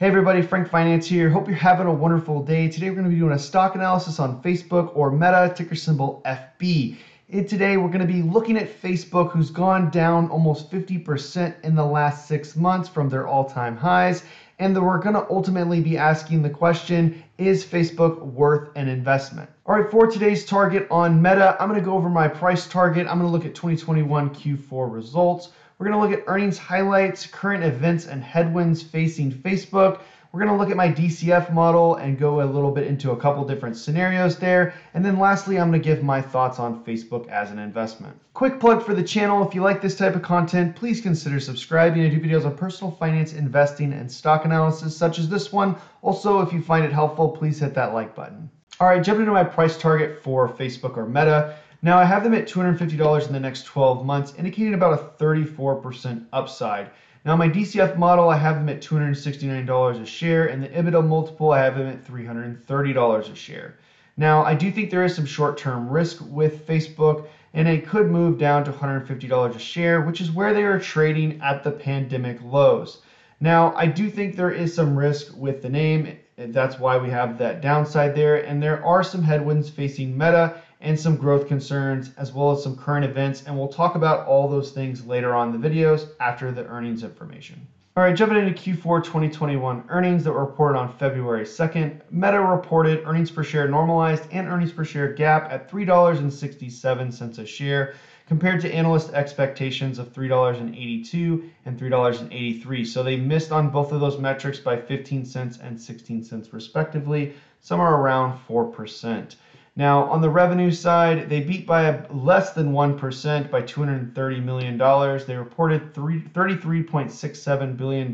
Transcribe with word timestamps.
Hey 0.00 0.06
everybody, 0.06 0.42
Frank 0.42 0.68
Finance 0.68 1.08
here. 1.08 1.28
Hope 1.28 1.48
you're 1.48 1.56
having 1.56 1.88
a 1.88 1.92
wonderful 1.92 2.40
day. 2.40 2.68
Today 2.68 2.88
we're 2.88 2.94
going 2.94 3.08
to 3.08 3.10
be 3.10 3.18
doing 3.18 3.32
a 3.32 3.38
stock 3.38 3.74
analysis 3.74 4.20
on 4.20 4.40
Facebook 4.44 4.92
or 4.94 5.10
Meta, 5.10 5.52
ticker 5.56 5.74
symbol 5.74 6.22
FB. 6.24 6.98
And 7.30 7.48
today 7.48 7.76
we're 7.78 7.88
going 7.88 8.06
to 8.06 8.06
be 8.06 8.22
looking 8.22 8.56
at 8.56 8.80
Facebook, 8.80 9.32
who's 9.32 9.50
gone 9.50 9.90
down 9.90 10.28
almost 10.28 10.70
50% 10.70 11.64
in 11.64 11.74
the 11.74 11.84
last 11.84 12.28
six 12.28 12.54
months 12.54 12.88
from 12.88 13.08
their 13.08 13.26
all 13.26 13.44
time 13.44 13.76
highs. 13.76 14.22
And 14.60 14.80
we're 14.80 15.00
going 15.00 15.16
to 15.16 15.26
ultimately 15.30 15.80
be 15.80 15.98
asking 15.98 16.42
the 16.42 16.50
question 16.50 17.24
is 17.36 17.64
Facebook 17.64 18.22
worth 18.22 18.68
an 18.76 18.86
investment? 18.86 19.50
All 19.66 19.74
right, 19.74 19.90
for 19.90 20.06
today's 20.06 20.44
target 20.44 20.86
on 20.92 21.20
Meta, 21.20 21.56
I'm 21.58 21.68
going 21.68 21.80
to 21.80 21.84
go 21.84 21.94
over 21.94 22.08
my 22.08 22.28
price 22.28 22.68
target. 22.68 23.08
I'm 23.08 23.18
going 23.18 23.28
to 23.28 23.32
look 23.32 23.44
at 23.44 23.56
2021 23.56 24.30
Q4 24.30 24.92
results. 24.92 25.48
We're 25.78 25.90
going 25.90 26.00
to 26.00 26.08
look 26.08 26.20
at 26.20 26.24
earnings 26.28 26.58
highlights, 26.58 27.24
current 27.26 27.62
events, 27.62 28.06
and 28.06 28.20
headwinds 28.20 28.82
facing 28.82 29.30
Facebook. 29.30 30.00
We're 30.32 30.40
going 30.40 30.50
to 30.50 30.58
look 30.58 30.70
at 30.70 30.76
my 30.76 30.88
DCF 30.88 31.52
model 31.52 31.94
and 31.94 32.18
go 32.18 32.42
a 32.42 32.44
little 32.44 32.72
bit 32.72 32.88
into 32.88 33.12
a 33.12 33.16
couple 33.16 33.44
different 33.46 33.76
scenarios 33.76 34.36
there. 34.38 34.74
And 34.92 35.04
then 35.04 35.20
lastly, 35.20 35.56
I'm 35.56 35.70
going 35.70 35.80
to 35.80 35.88
give 35.88 36.02
my 36.02 36.20
thoughts 36.20 36.58
on 36.58 36.84
Facebook 36.84 37.28
as 37.28 37.52
an 37.52 37.60
investment. 37.60 38.20
Quick 38.34 38.58
plug 38.58 38.84
for 38.84 38.92
the 38.92 39.04
channel. 39.04 39.46
If 39.46 39.54
you 39.54 39.62
like 39.62 39.80
this 39.80 39.96
type 39.96 40.16
of 40.16 40.22
content, 40.22 40.74
please 40.74 41.00
consider 41.00 41.38
subscribing. 41.38 42.04
I 42.04 42.08
do 42.08 42.18
videos 42.18 42.44
on 42.44 42.56
personal 42.56 42.90
finance, 42.90 43.32
investing, 43.32 43.92
and 43.92 44.10
stock 44.10 44.44
analysis 44.44 44.96
such 44.96 45.20
as 45.20 45.28
this 45.28 45.52
one. 45.52 45.76
Also, 46.02 46.40
if 46.40 46.52
you 46.52 46.60
find 46.60 46.84
it 46.84 46.92
helpful, 46.92 47.28
please 47.28 47.60
hit 47.60 47.74
that 47.74 47.94
like 47.94 48.16
button. 48.16 48.50
All 48.80 48.88
right, 48.88 49.02
jumping 49.02 49.22
into 49.22 49.32
my 49.32 49.44
price 49.44 49.78
target 49.78 50.22
for 50.22 50.48
Facebook 50.48 50.96
or 50.96 51.06
Meta. 51.06 51.56
Now 51.80 51.98
I 51.98 52.04
have 52.04 52.24
them 52.24 52.34
at 52.34 52.48
$250 52.48 53.26
in 53.26 53.32
the 53.32 53.38
next 53.38 53.62
12 53.64 54.04
months, 54.04 54.34
indicating 54.36 54.74
about 54.74 54.98
a 54.98 55.22
34% 55.22 56.26
upside. 56.32 56.90
Now 57.24 57.36
my 57.36 57.48
DCF 57.48 57.96
model, 57.96 58.30
I 58.30 58.36
have 58.36 58.56
them 58.56 58.68
at 58.68 58.80
$269 58.80 60.02
a 60.02 60.06
share, 60.06 60.46
and 60.46 60.62
the 60.62 60.68
EBITDA 60.68 61.06
multiple, 61.06 61.52
I 61.52 61.60
have 61.60 61.76
them 61.76 61.86
at 61.86 62.04
$330 62.04 63.30
a 63.30 63.34
share. 63.36 63.76
Now 64.16 64.42
I 64.42 64.54
do 64.54 64.72
think 64.72 64.90
there 64.90 65.04
is 65.04 65.14
some 65.14 65.24
short-term 65.24 65.88
risk 65.88 66.18
with 66.22 66.66
Facebook, 66.66 67.26
and 67.54 67.68
it 67.68 67.86
could 67.86 68.10
move 68.10 68.38
down 68.38 68.64
to 68.64 68.72
$150 68.72 69.54
a 69.54 69.58
share, 69.60 70.00
which 70.00 70.20
is 70.20 70.32
where 70.32 70.52
they 70.52 70.64
are 70.64 70.80
trading 70.80 71.40
at 71.40 71.62
the 71.62 71.70
pandemic 71.70 72.42
lows. 72.42 73.02
Now 73.38 73.72
I 73.76 73.86
do 73.86 74.10
think 74.10 74.34
there 74.34 74.50
is 74.50 74.74
some 74.74 74.98
risk 74.98 75.32
with 75.36 75.62
the 75.62 75.68
name. 75.68 76.18
That's 76.36 76.80
why 76.80 76.98
we 76.98 77.10
have 77.10 77.38
that 77.38 77.60
downside 77.60 78.16
there, 78.16 78.44
and 78.44 78.60
there 78.60 78.84
are 78.84 79.04
some 79.04 79.22
headwinds 79.22 79.70
facing 79.70 80.18
Meta 80.18 80.60
and 80.80 80.98
some 80.98 81.16
growth 81.16 81.46
concerns, 81.48 82.10
as 82.16 82.32
well 82.32 82.50
as 82.50 82.62
some 82.62 82.74
current 82.74 83.04
events. 83.04 83.42
And 83.46 83.56
we'll 83.56 83.68
talk 83.68 83.94
about 83.94 84.26
all 84.26 84.48
those 84.48 84.70
things 84.70 85.04
later 85.04 85.34
on 85.34 85.52
in 85.52 85.60
the 85.60 85.68
videos 85.68 86.06
after 86.20 86.52
the 86.52 86.64
earnings 86.66 87.02
information. 87.02 87.66
All 87.98 88.04
right, 88.04 88.14
jumping 88.14 88.38
into 88.38 88.52
Q4 88.52 89.02
2021 89.02 89.82
earnings 89.88 90.22
that 90.22 90.30
were 90.30 90.38
reported 90.38 90.78
on 90.78 90.88
February 90.88 91.42
2nd. 91.42 91.90
Meta 92.12 92.40
reported 92.40 93.02
earnings 93.04 93.28
per 93.28 93.42
share 93.42 93.66
normalized 93.66 94.28
and 94.30 94.46
earnings 94.46 94.70
per 94.70 94.84
share 94.84 95.08
GAAP 95.08 95.50
at 95.50 95.68
$3.67 95.68 97.38
a 97.38 97.44
share 97.44 97.90
compared 98.28 98.60
to 98.60 98.72
analyst 98.72 99.10
expectations 99.10 99.98
of 99.98 100.12
$3.82 100.12 101.40
and 101.64 101.76
$3.83. 101.76 102.86
So 102.86 103.02
they 103.02 103.16
missed 103.16 103.50
on 103.50 103.68
both 103.68 103.90
of 103.90 103.98
those 103.98 104.16
metrics 104.16 104.60
by 104.60 104.76
15 104.76 105.24
cents 105.24 105.58
and 105.60 105.80
16 105.80 106.22
cents 106.22 106.52
respectively, 106.52 107.32
somewhere 107.58 107.94
around 107.94 108.34
4%. 108.48 109.34
Now, 109.78 110.02
on 110.06 110.20
the 110.20 110.28
revenue 110.28 110.72
side, 110.72 111.28
they 111.28 111.38
beat 111.38 111.64
by 111.64 111.82
a, 111.82 112.12
less 112.12 112.50
than 112.50 112.72
1% 112.72 113.48
by 113.48 113.62
$230 113.62 114.42
million. 114.42 114.76
They 114.76 115.36
reported 115.36 115.94
$33.67 115.94 117.76
billion 117.76 118.08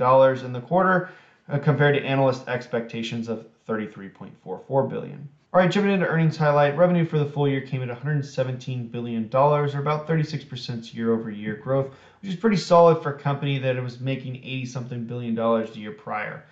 in 0.45 0.53
the 0.53 0.61
quarter 0.61 1.09
uh, 1.49 1.57
compared 1.57 1.95
to 1.95 2.05
analyst 2.05 2.47
expectations 2.49 3.29
of 3.29 3.47
33.44 3.67 4.89
billion. 4.91 5.27
All 5.55 5.61
right, 5.61 5.71
jumping 5.71 5.91
into 5.93 6.05
earnings 6.05 6.37
highlight, 6.37 6.77
revenue 6.77 7.07
for 7.07 7.17
the 7.17 7.25
full 7.25 7.49
year 7.49 7.63
came 7.63 7.81
at 7.83 7.89
$117 7.89 8.91
billion, 8.91 9.31
or 9.33 9.65
about 9.79 10.07
36% 10.07 10.93
year 10.93 11.15
over 11.15 11.31
year 11.31 11.55
growth, 11.55 11.89
which 12.21 12.29
is 12.29 12.37
pretty 12.37 12.57
solid 12.57 12.99
for 12.99 13.09
a 13.09 13.15
company 13.15 13.57
that 13.57 13.83
was 13.83 13.99
making 13.99 14.37
80 14.37 14.67
something 14.67 15.05
billion 15.05 15.35
dollars 15.35 15.71
the 15.71 15.81
year 15.81 15.93
prior. 15.93 16.43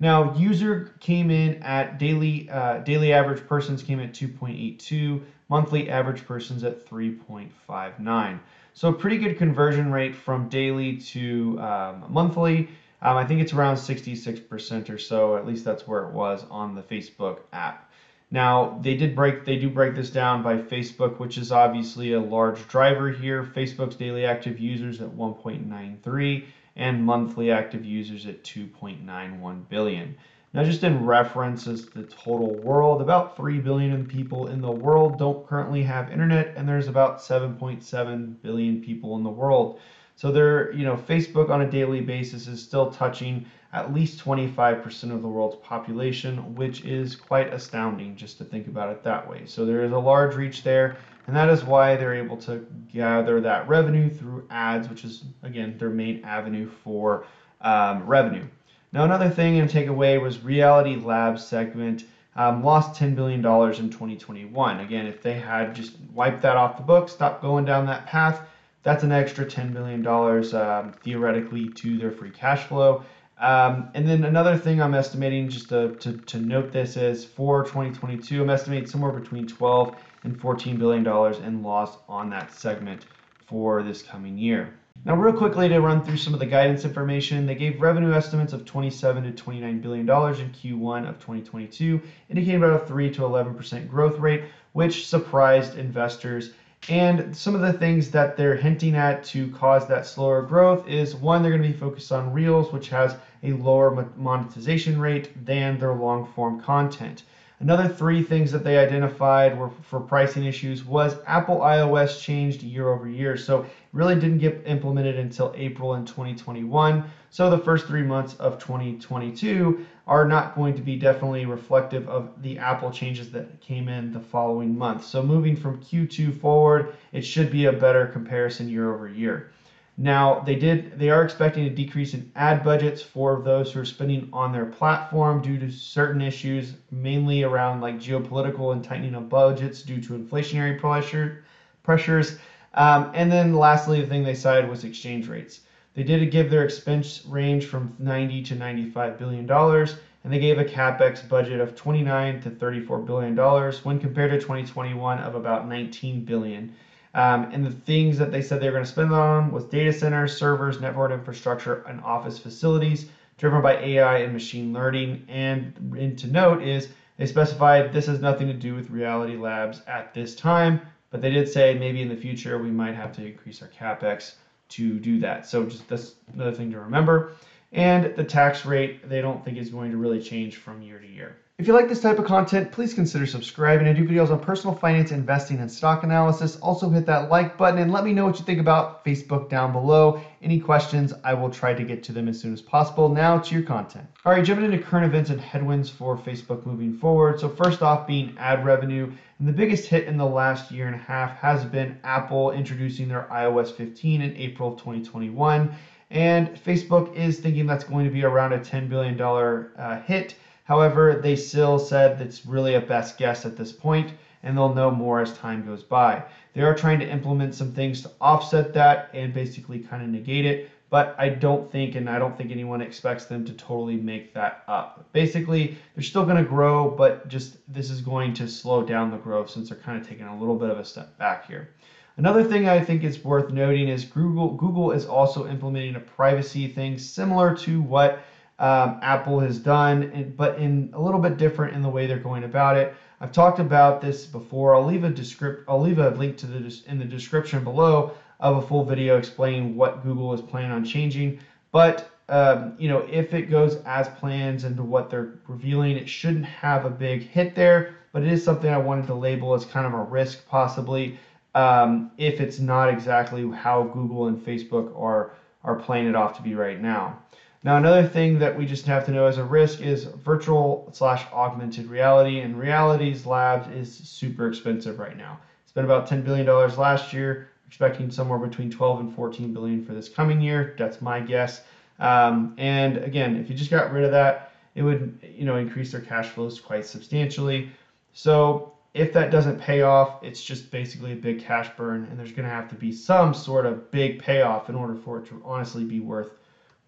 Now, 0.00 0.34
user 0.34 0.94
came 0.98 1.30
in 1.30 1.62
at 1.62 1.98
daily 1.98 2.48
uh, 2.50 2.78
daily 2.78 3.12
average 3.12 3.46
persons 3.46 3.82
came 3.82 4.00
at 4.00 4.14
2.82, 4.14 5.22
monthly 5.50 5.90
average 5.90 6.26
persons 6.26 6.64
at 6.64 6.88
3.59. 6.88 8.40
So 8.72 8.88
a 8.88 8.92
pretty 8.92 9.18
good 9.18 9.36
conversion 9.36 9.92
rate 9.92 10.14
from 10.14 10.48
daily 10.48 10.96
to 10.96 11.60
um, 11.60 12.04
monthly. 12.08 12.70
Um, 13.02 13.16
I 13.18 13.26
think 13.26 13.42
it's 13.42 13.52
around 13.52 13.76
66% 13.76 14.90
or 14.90 14.98
so. 14.98 15.36
At 15.36 15.46
least 15.46 15.64
that's 15.66 15.86
where 15.86 16.04
it 16.04 16.12
was 16.12 16.44
on 16.50 16.74
the 16.74 16.82
Facebook 16.82 17.40
app. 17.52 17.90
Now 18.30 18.78
they 18.80 18.96
did 18.96 19.14
break 19.14 19.44
they 19.44 19.58
do 19.58 19.68
break 19.68 19.96
this 19.96 20.08
down 20.08 20.42
by 20.42 20.56
Facebook, 20.56 21.18
which 21.18 21.36
is 21.36 21.52
obviously 21.52 22.14
a 22.14 22.20
large 22.20 22.66
driver 22.68 23.10
here. 23.10 23.44
Facebook's 23.44 23.96
daily 23.96 24.24
active 24.24 24.58
users 24.58 25.02
at 25.02 25.10
1.93 25.10 26.44
and 26.80 27.04
monthly 27.04 27.52
active 27.52 27.84
users 27.84 28.26
at 28.26 28.42
2.91 28.42 29.68
billion. 29.68 30.16
Now, 30.54 30.64
just 30.64 30.82
in 30.82 31.04
reference 31.04 31.68
as 31.68 31.86
the 31.86 32.04
total 32.04 32.54
world, 32.56 33.02
about 33.02 33.36
3 33.36 33.60
billion 33.60 34.04
people 34.06 34.48
in 34.48 34.60
the 34.60 34.72
world 34.72 35.18
don't 35.18 35.46
currently 35.46 35.82
have 35.84 36.10
internet, 36.10 36.54
and 36.56 36.66
there's 36.66 36.88
about 36.88 37.18
7.7 37.18 38.42
billion 38.42 38.82
people 38.82 39.16
in 39.16 39.22
the 39.22 39.30
world. 39.30 39.78
So 40.16 40.32
they're, 40.32 40.72
you 40.72 40.84
know, 40.84 40.96
Facebook 40.96 41.50
on 41.50 41.62
a 41.62 41.70
daily 41.70 42.00
basis 42.00 42.46
is 42.48 42.62
still 42.62 42.90
touching 42.90 43.46
at 43.72 43.94
least 43.94 44.24
25% 44.24 45.12
of 45.12 45.22
the 45.22 45.28
world's 45.28 45.56
population, 45.64 46.54
which 46.54 46.84
is 46.84 47.14
quite 47.14 47.52
astounding 47.52 48.16
just 48.16 48.38
to 48.38 48.44
think 48.44 48.66
about 48.66 48.90
it 48.90 49.02
that 49.04 49.28
way. 49.28 49.46
So 49.46 49.64
there 49.64 49.84
is 49.84 49.92
a 49.92 49.98
large 49.98 50.34
reach 50.34 50.62
there, 50.64 50.96
and 51.26 51.36
that 51.36 51.48
is 51.48 51.64
why 51.64 51.96
they're 51.96 52.14
able 52.14 52.36
to 52.38 52.66
gather 52.92 53.40
that 53.40 53.68
revenue 53.68 54.10
through 54.10 54.46
ads, 54.50 54.88
which 54.88 55.04
is, 55.04 55.24
again, 55.42 55.76
their 55.78 55.90
main 55.90 56.24
avenue 56.24 56.68
for 56.82 57.26
um, 57.60 58.04
revenue. 58.06 58.46
Now, 58.92 59.04
another 59.04 59.30
thing 59.30 59.60
and 59.60 59.70
takeaway 59.70 60.20
was 60.20 60.42
Reality 60.42 60.96
Labs 60.96 61.44
segment 61.44 62.04
um, 62.34 62.64
lost 62.64 63.00
$10 63.00 63.14
billion 63.14 63.38
in 63.38 63.90
2021. 63.90 64.80
Again, 64.80 65.06
if 65.06 65.22
they 65.22 65.34
had 65.34 65.74
just 65.74 65.92
wiped 66.12 66.42
that 66.42 66.56
off 66.56 66.76
the 66.76 66.82
book, 66.82 67.08
stopped 67.08 67.42
going 67.42 67.64
down 67.64 67.86
that 67.86 68.06
path, 68.06 68.40
that's 68.82 69.04
an 69.04 69.12
extra 69.12 69.44
$10 69.44 69.72
billion 69.72 70.04
um, 70.06 70.92
theoretically 70.92 71.68
to 71.68 71.98
their 71.98 72.10
free 72.10 72.30
cash 72.30 72.64
flow. 72.64 73.04
Um, 73.40 73.88
and 73.94 74.06
then 74.06 74.24
another 74.24 74.58
thing 74.58 74.82
I'm 74.82 74.94
estimating, 74.94 75.48
just 75.48 75.70
to, 75.70 75.94
to, 75.96 76.18
to, 76.18 76.38
note 76.38 76.72
this, 76.72 76.98
is 76.98 77.24
for 77.24 77.64
2022, 77.64 78.42
I'm 78.42 78.50
estimating 78.50 78.86
somewhere 78.86 79.12
between 79.12 79.46
12 79.46 79.96
and 80.24 80.38
14 80.38 80.76
billion 80.76 81.02
dollars 81.02 81.38
in 81.38 81.62
loss 81.62 81.96
on 82.06 82.28
that 82.30 82.52
segment 82.52 83.06
for 83.46 83.82
this 83.82 84.02
coming 84.02 84.36
year. 84.36 84.74
Now, 85.06 85.14
real 85.14 85.32
quickly 85.32 85.66
to 85.70 85.80
run 85.80 86.04
through 86.04 86.18
some 86.18 86.34
of 86.34 86.40
the 86.40 86.46
guidance 86.46 86.84
information, 86.84 87.46
they 87.46 87.54
gave 87.54 87.80
revenue 87.80 88.12
estimates 88.12 88.52
of 88.52 88.66
27 88.66 89.22
to 89.22 89.32
29 89.32 89.80
billion 89.80 90.04
dollars 90.04 90.40
in 90.40 90.50
Q1 90.50 91.08
of 91.08 91.18
2022, 91.18 91.98
indicating 92.28 92.62
about 92.62 92.82
a 92.82 92.86
3 92.86 93.10
to 93.12 93.24
11 93.24 93.54
percent 93.54 93.88
growth 93.88 94.18
rate, 94.18 94.44
which 94.72 95.06
surprised 95.06 95.78
investors 95.78 96.50
and 96.88 97.36
some 97.36 97.54
of 97.54 97.60
the 97.60 97.72
things 97.74 98.10
that 98.12 98.36
they're 98.36 98.56
hinting 98.56 98.96
at 98.96 99.22
to 99.24 99.50
cause 99.52 99.86
that 99.88 100.06
slower 100.06 100.42
growth 100.42 100.88
is 100.88 101.14
one, 101.14 101.42
they're 101.42 101.52
going 101.52 101.62
to 101.62 101.68
be 101.68 101.76
focused 101.76 102.10
on 102.10 102.32
Reels, 102.32 102.72
which 102.72 102.88
has 102.88 103.16
a 103.42 103.52
lower 103.52 104.08
monetization 104.16 104.98
rate 104.98 105.44
than 105.44 105.78
their 105.78 105.92
long 105.92 106.26
form 106.34 106.60
content. 106.60 107.22
Another 107.60 107.86
three 107.86 108.22
things 108.22 108.50
that 108.52 108.64
they 108.64 108.78
identified 108.78 109.58
were 109.58 109.68
for 109.68 110.00
pricing 110.00 110.44
issues 110.44 110.82
was 110.82 111.16
Apple 111.26 111.58
iOS 111.58 112.18
changed 112.18 112.62
year 112.62 112.88
over 112.88 113.06
year. 113.06 113.36
So 113.36 113.66
really 113.92 114.14
didn't 114.14 114.38
get 114.38 114.62
implemented 114.64 115.18
until 115.18 115.52
April 115.54 115.92
in 115.94 116.06
2021. 116.06 117.04
So 117.28 117.50
the 117.50 117.58
first 117.58 117.86
three 117.86 118.02
months 118.02 118.32
of 118.34 118.58
2022 118.58 119.84
are 120.10 120.26
not 120.26 120.56
going 120.56 120.74
to 120.74 120.82
be 120.82 120.96
definitely 120.96 121.46
reflective 121.46 122.08
of 122.08 122.42
the 122.42 122.58
Apple 122.58 122.90
changes 122.90 123.30
that 123.30 123.60
came 123.60 123.88
in 123.88 124.12
the 124.12 124.18
following 124.18 124.76
month. 124.76 125.04
So 125.04 125.22
moving 125.22 125.54
from 125.54 125.80
Q2 125.80 126.40
forward, 126.40 126.94
it 127.12 127.22
should 127.22 127.48
be 127.48 127.66
a 127.66 127.72
better 127.72 128.06
comparison 128.06 128.68
year 128.68 128.92
over 128.92 129.08
year. 129.08 129.52
Now, 129.96 130.40
they 130.40 130.56
did 130.56 130.98
they 130.98 131.10
are 131.10 131.22
expecting 131.22 131.64
a 131.66 131.70
decrease 131.70 132.12
in 132.12 132.32
ad 132.34 132.64
budgets 132.64 133.00
for 133.00 133.40
those 133.42 133.72
who 133.72 133.80
are 133.80 133.84
spending 133.84 134.28
on 134.32 134.50
their 134.50 134.66
platform 134.66 135.42
due 135.42 135.58
to 135.60 135.70
certain 135.70 136.20
issues, 136.22 136.74
mainly 136.90 137.44
around 137.44 137.80
like 137.80 138.00
geopolitical 138.00 138.72
and 138.72 138.82
tightening 138.82 139.14
of 139.14 139.28
budgets 139.28 139.82
due 139.82 140.00
to 140.00 140.18
inflationary 140.18 140.80
pressure 140.80 141.44
pressures. 141.84 142.38
Um, 142.74 143.12
and 143.14 143.30
then 143.30 143.54
lastly, 143.54 144.00
the 144.00 144.08
thing 144.08 144.24
they 144.24 144.34
cited 144.34 144.68
was 144.68 144.82
exchange 144.82 145.28
rates. 145.28 145.60
They 146.00 146.06
did 146.06 146.30
give 146.30 146.48
their 146.48 146.64
expense 146.64 147.26
range 147.26 147.66
from 147.66 147.94
90 147.98 148.44
to 148.44 148.54
95 148.54 149.18
billion 149.18 149.44
dollars, 149.44 149.96
and 150.24 150.32
they 150.32 150.38
gave 150.38 150.58
a 150.58 150.64
capex 150.64 151.28
budget 151.28 151.60
of 151.60 151.76
29 151.76 152.40
to 152.40 152.48
34 152.48 153.00
billion 153.00 153.34
dollars 153.34 153.84
when 153.84 153.98
compared 153.98 154.30
to 154.30 154.38
2021 154.38 155.18
of 155.18 155.34
about 155.34 155.68
19 155.68 156.24
billion. 156.24 156.74
Um, 157.12 157.50
and 157.52 157.66
the 157.66 157.70
things 157.70 158.16
that 158.16 158.32
they 158.32 158.40
said 158.40 158.62
they 158.62 158.68
were 158.68 158.72
going 158.72 158.84
to 158.84 158.90
spend 158.90 159.12
on 159.12 159.52
was 159.52 159.64
data 159.64 159.92
centers, 159.92 160.34
servers, 160.34 160.80
network 160.80 161.12
infrastructure, 161.12 161.82
and 161.86 162.00
office 162.00 162.38
facilities 162.38 163.10
driven 163.36 163.60
by 163.60 163.76
AI 163.76 164.20
and 164.20 164.32
machine 164.32 164.72
learning. 164.72 165.26
And, 165.28 165.74
and 165.98 166.18
to 166.20 166.28
note 166.28 166.62
is 166.62 166.88
they 167.18 167.26
specified 167.26 167.92
this 167.92 168.06
has 168.06 168.20
nothing 168.20 168.46
to 168.46 168.54
do 168.54 168.74
with 168.74 168.88
Reality 168.88 169.36
Labs 169.36 169.82
at 169.86 170.14
this 170.14 170.34
time, 170.34 170.80
but 171.10 171.20
they 171.20 171.30
did 171.30 171.46
say 171.46 171.74
maybe 171.74 172.00
in 172.00 172.08
the 172.08 172.16
future 172.16 172.56
we 172.56 172.70
might 172.70 172.94
have 172.94 173.14
to 173.16 173.26
increase 173.26 173.60
our 173.60 173.68
capex 173.68 174.36
to 174.70 174.98
do 174.98 175.18
that. 175.18 175.46
So 175.46 175.64
just 175.64 175.86
that's 175.88 176.12
another 176.32 176.52
thing 176.52 176.70
to 176.70 176.78
remember. 176.80 177.26
And 177.72 178.04
the 178.16 178.24
tax 178.24 178.64
rate 178.64 179.08
they 179.08 179.20
don't 179.20 179.42
think 179.42 179.56
is 179.58 179.70
going 179.70 179.90
to 179.92 179.96
really 179.96 180.18
change 180.18 180.56
from 180.56 180.82
year 180.82 180.98
to 180.98 181.06
year. 181.06 181.36
If 181.60 181.66
you 181.66 181.74
like 181.74 181.90
this 181.90 182.00
type 182.00 182.18
of 182.18 182.24
content, 182.24 182.72
please 182.72 182.94
consider 182.94 183.26
subscribing. 183.26 183.86
I 183.86 183.92
do 183.92 184.08
videos 184.08 184.30
on 184.30 184.40
personal 184.40 184.74
finance, 184.74 185.12
investing, 185.12 185.60
and 185.60 185.70
stock 185.70 186.04
analysis. 186.04 186.56
Also 186.56 186.88
hit 186.88 187.04
that 187.04 187.28
like 187.28 187.58
button 187.58 187.78
and 187.80 187.92
let 187.92 188.02
me 188.02 188.14
know 188.14 188.24
what 188.24 188.38
you 188.38 188.46
think 188.46 188.60
about 188.60 189.04
Facebook 189.04 189.50
down 189.50 189.70
below. 189.70 190.22
Any 190.40 190.58
questions, 190.58 191.12
I 191.22 191.34
will 191.34 191.50
try 191.50 191.74
to 191.74 191.84
get 191.84 192.02
to 192.04 192.12
them 192.12 192.28
as 192.28 192.40
soon 192.40 192.54
as 192.54 192.62
possible. 192.62 193.10
Now 193.10 193.36
to 193.36 193.54
your 193.54 193.62
content. 193.62 194.06
All 194.24 194.32
right, 194.32 194.42
jumping 194.42 194.64
into 194.64 194.78
current 194.78 195.04
events 195.04 195.28
and 195.28 195.38
headwinds 195.38 195.90
for 195.90 196.16
Facebook 196.16 196.64
moving 196.64 196.96
forward. 196.96 197.38
So 197.38 197.50
first 197.50 197.82
off 197.82 198.06
being 198.06 198.34
ad 198.38 198.64
revenue. 198.64 199.12
And 199.38 199.46
the 199.46 199.52
biggest 199.52 199.86
hit 199.86 200.06
in 200.06 200.16
the 200.16 200.24
last 200.24 200.70
year 200.70 200.86
and 200.86 200.94
a 200.94 200.98
half 200.98 201.36
has 201.36 201.66
been 201.66 201.98
Apple 202.04 202.52
introducing 202.52 203.06
their 203.06 203.28
iOS 203.30 203.70
15 203.70 204.22
in 204.22 204.34
April 204.34 204.72
of 204.72 204.78
2021. 204.78 205.74
And 206.08 206.48
Facebook 206.54 207.14
is 207.14 207.38
thinking 207.38 207.66
that's 207.66 207.84
going 207.84 208.06
to 208.06 208.10
be 208.10 208.24
around 208.24 208.54
a 208.54 208.58
$10 208.58 208.88
billion 208.88 209.20
uh, 209.20 210.00
hit 210.00 210.36
However, 210.70 211.16
they 211.16 211.34
still 211.34 211.80
said 211.80 212.20
it's 212.20 212.46
really 212.46 212.76
a 212.76 212.80
best 212.80 213.18
guess 213.18 213.44
at 213.44 213.56
this 213.56 213.72
point, 213.72 214.12
and 214.44 214.56
they'll 214.56 214.72
know 214.72 214.92
more 214.92 215.20
as 215.20 215.36
time 215.36 215.66
goes 215.66 215.82
by. 215.82 216.22
They 216.54 216.60
are 216.60 216.76
trying 216.76 217.00
to 217.00 217.10
implement 217.10 217.56
some 217.56 217.72
things 217.72 218.02
to 218.02 218.12
offset 218.20 218.72
that 218.74 219.10
and 219.12 219.34
basically 219.34 219.80
kind 219.80 220.00
of 220.00 220.08
negate 220.10 220.44
it, 220.44 220.70
but 220.88 221.16
I 221.18 221.28
don't 221.28 221.68
think, 221.72 221.96
and 221.96 222.08
I 222.08 222.20
don't 222.20 222.38
think 222.38 222.52
anyone 222.52 222.82
expects 222.82 223.24
them 223.24 223.44
to 223.46 223.52
totally 223.54 223.96
make 223.96 224.32
that 224.34 224.62
up. 224.68 225.12
Basically, 225.12 225.76
they're 225.96 226.04
still 226.04 226.24
going 226.24 226.36
to 226.36 226.48
grow, 226.48 226.88
but 226.88 227.26
just 227.26 227.56
this 227.66 227.90
is 227.90 228.00
going 228.00 228.32
to 228.34 228.46
slow 228.46 228.84
down 228.84 229.10
the 229.10 229.16
growth 229.16 229.50
since 229.50 229.70
they're 229.70 229.78
kind 229.78 230.00
of 230.00 230.06
taking 230.06 230.26
a 230.26 230.38
little 230.38 230.54
bit 230.54 230.70
of 230.70 230.78
a 230.78 230.84
step 230.84 231.18
back 231.18 231.48
here. 231.48 231.70
Another 232.16 232.44
thing 232.44 232.68
I 232.68 232.78
think 232.78 233.02
is 233.02 233.24
worth 233.24 233.50
noting 233.50 233.88
is 233.88 234.04
Google 234.04 234.52
Google 234.54 234.92
is 234.92 235.06
also 235.06 235.48
implementing 235.48 235.96
a 235.96 236.00
privacy 236.00 236.68
thing 236.68 236.96
similar 236.96 237.56
to 237.56 237.80
what 237.82 238.20
um, 238.60 238.98
Apple 239.02 239.40
has 239.40 239.58
done, 239.58 240.34
but 240.36 240.58
in 240.58 240.90
a 240.92 241.00
little 241.00 241.18
bit 241.18 241.38
different 241.38 241.74
in 241.74 241.82
the 241.82 241.88
way 241.88 242.06
they're 242.06 242.18
going 242.18 242.44
about 242.44 242.76
it. 242.76 242.94
I've 243.20 243.32
talked 243.32 243.58
about 243.58 244.00
this 244.00 244.26
before. 244.26 244.74
I'll 244.74 244.84
leave 244.84 245.02
a 245.02 245.10
descript, 245.10 245.64
I'll 245.68 245.80
leave 245.80 245.98
a 245.98 246.10
link 246.10 246.36
to 246.38 246.46
the 246.46 246.80
in 246.86 246.98
the 246.98 247.04
description 247.04 247.64
below 247.64 248.12
of 248.38 248.56
a 248.56 248.62
full 248.62 248.84
video 248.84 249.16
explaining 249.16 249.76
what 249.76 250.02
Google 250.02 250.32
is 250.34 250.40
planning 250.40 250.72
on 250.72 250.84
changing. 250.84 251.40
But 251.72 252.10
um, 252.28 252.74
you 252.78 252.88
know, 252.88 253.04
if 253.10 253.32
it 253.34 253.50
goes 253.50 253.76
as 253.86 254.08
planned 254.08 254.62
and 254.62 254.78
what 254.88 255.10
they're 255.10 255.32
revealing, 255.48 255.96
it 255.96 256.08
shouldn't 256.08 256.44
have 256.44 256.84
a 256.84 256.90
big 256.90 257.22
hit 257.22 257.54
there. 257.54 257.94
But 258.12 258.22
it 258.22 258.28
is 258.28 258.44
something 258.44 258.70
I 258.70 258.76
wanted 258.76 259.06
to 259.06 259.14
label 259.14 259.54
as 259.54 259.64
kind 259.64 259.86
of 259.86 259.94
a 259.94 260.02
risk, 260.02 260.46
possibly, 260.46 261.18
um, 261.54 262.10
if 262.18 262.40
it's 262.40 262.58
not 262.58 262.88
exactly 262.90 263.48
how 263.50 263.84
Google 263.84 264.26
and 264.26 264.36
Facebook 264.38 264.94
are 265.00 265.32
are 265.64 265.74
playing 265.74 266.06
it 266.06 266.14
off 266.14 266.36
to 266.36 266.42
be 266.42 266.54
right 266.54 266.80
now. 266.80 267.18
Now, 267.62 267.76
another 267.76 268.06
thing 268.06 268.38
that 268.38 268.56
we 268.56 268.64
just 268.64 268.86
have 268.86 269.04
to 269.04 269.12
know 269.12 269.26
as 269.26 269.36
a 269.36 269.44
risk 269.44 269.82
is 269.82 270.04
virtual 270.04 270.88
slash 270.92 271.26
augmented 271.30 271.86
reality, 271.86 272.40
and 272.40 272.58
Realities 272.58 273.26
Labs 273.26 273.68
is 273.68 273.94
super 273.94 274.46
expensive 274.46 274.98
right 274.98 275.16
now. 275.16 275.38
It's 275.62 275.72
been 275.72 275.84
about 275.84 276.08
$10 276.08 276.24
billion 276.24 276.46
last 276.46 277.12
year, 277.12 277.48
expecting 277.66 278.10
somewhere 278.10 278.38
between 278.38 278.70
12 278.70 279.00
and 279.00 279.12
14 279.14 279.52
billion 279.52 279.84
for 279.84 279.92
this 279.92 280.08
coming 280.08 280.40
year. 280.40 280.74
That's 280.78 281.02
my 281.02 281.20
guess. 281.20 281.60
Um, 281.98 282.54
and 282.56 282.96
again, 282.96 283.36
if 283.36 283.50
you 283.50 283.54
just 283.54 283.70
got 283.70 283.90
rid 283.90 284.04
of 284.04 284.10
that, 284.10 284.40
it 284.74 284.82
would 284.82 285.12
you 285.20 285.44
know 285.44 285.56
increase 285.56 285.90
their 285.90 286.00
cash 286.00 286.30
flows 286.30 286.58
quite 286.58 286.86
substantially. 286.86 287.68
So 288.14 288.64
if 288.94 289.12
that 289.12 289.28
doesn't 289.30 289.58
pay 289.58 289.82
off, 289.82 290.16
it's 290.22 290.42
just 290.42 290.70
basically 290.70 291.12
a 291.12 291.16
big 291.16 291.38
cash 291.38 291.68
burn, 291.76 292.06
and 292.06 292.18
there's 292.18 292.32
going 292.32 292.44
to 292.44 292.50
have 292.50 292.68
to 292.68 292.74
be 292.76 292.90
some 292.90 293.34
sort 293.34 293.66
of 293.66 293.90
big 293.90 294.18
payoff 294.18 294.70
in 294.70 294.74
order 294.74 294.94
for 294.94 295.18
it 295.18 295.26
to 295.26 295.40
honestly 295.44 295.84
be 295.84 296.00
worth 296.00 296.39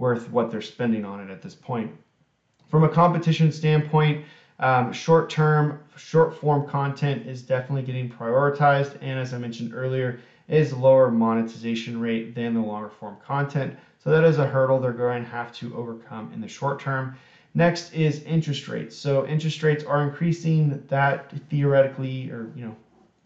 worth 0.02 0.28
what 0.32 0.50
they're 0.50 0.60
spending 0.60 1.04
on 1.04 1.20
it 1.20 1.30
at 1.30 1.40
this 1.40 1.54
point. 1.54 1.88
From 2.68 2.82
a 2.82 2.88
competition 2.88 3.52
standpoint, 3.52 4.24
um, 4.58 4.92
short 4.92 5.30
term, 5.30 5.78
short 5.96 6.34
form 6.34 6.68
content 6.68 7.24
is 7.24 7.40
definitely 7.40 7.84
getting 7.84 8.10
prioritized, 8.10 8.98
and 9.00 9.16
as 9.16 9.32
I 9.32 9.38
mentioned 9.38 9.72
earlier, 9.72 10.18
is 10.48 10.72
lower 10.72 11.08
monetization 11.08 12.00
rate 12.00 12.34
than 12.34 12.52
the 12.52 12.60
longer 12.60 12.88
form 12.88 13.16
content. 13.24 13.76
So 14.02 14.10
that 14.10 14.24
is 14.24 14.38
a 14.38 14.44
hurdle 14.44 14.80
they're 14.80 14.90
going 14.90 15.22
to 15.22 15.30
have 15.30 15.52
to 15.52 15.72
overcome 15.76 16.32
in 16.34 16.40
the 16.40 16.48
short 16.48 16.80
term. 16.80 17.14
Next 17.54 17.94
is 17.94 18.24
interest 18.24 18.66
rates. 18.66 18.96
So 18.96 19.24
interest 19.24 19.62
rates 19.62 19.84
are 19.84 20.02
increasing. 20.02 20.84
That 20.88 21.30
theoretically, 21.48 22.28
or 22.28 22.50
you 22.56 22.64
know, 22.64 22.74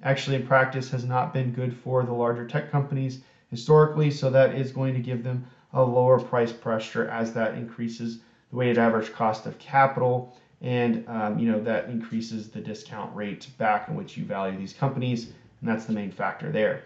actually 0.02 0.36
in 0.36 0.46
practice, 0.46 0.90
has 0.90 1.06
not 1.06 1.32
been 1.32 1.52
good 1.52 1.74
for 1.74 2.04
the 2.04 2.12
larger 2.12 2.46
tech 2.46 2.70
companies 2.70 3.20
historically. 3.48 4.10
So 4.10 4.28
that 4.28 4.54
is 4.54 4.72
going 4.72 4.92
to 4.92 5.00
give 5.00 5.22
them 5.22 5.46
a 5.76 5.82
lower 5.82 6.18
price 6.18 6.52
pressure 6.52 7.06
as 7.08 7.32
that 7.34 7.54
increases 7.54 8.18
the 8.50 8.56
weighted 8.56 8.78
average 8.78 9.12
cost 9.12 9.46
of 9.46 9.58
capital 9.58 10.34
and 10.62 11.04
um, 11.06 11.38
you 11.38 11.50
know 11.50 11.60
that 11.60 11.86
increases 11.86 12.48
the 12.48 12.60
discount 12.60 13.14
rate 13.14 13.46
back 13.58 13.88
in 13.88 13.94
which 13.94 14.16
you 14.16 14.24
value 14.24 14.56
these 14.56 14.72
companies 14.72 15.26
and 15.60 15.68
that's 15.68 15.84
the 15.84 15.92
main 15.92 16.10
factor 16.10 16.50
there. 16.50 16.80